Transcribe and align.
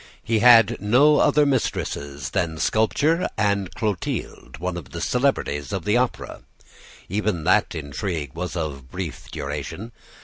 He 0.23 0.39
had 0.39 0.81
no 0.81 1.19
other 1.19 1.45
mistresses 1.45 2.31
than 2.31 2.57
sculpture 2.57 3.29
and 3.37 3.71
Clotilde, 3.75 4.57
one 4.57 4.75
of 4.75 4.93
the 4.93 4.99
celebrities 4.99 5.71
of 5.71 5.85
the 5.85 5.95
Opera. 5.95 6.41
Even 7.07 7.43
that 7.43 7.75
intrigue 7.75 8.33
was 8.33 8.55
of 8.55 8.89
brief 8.89 9.29
duration. 9.29 9.91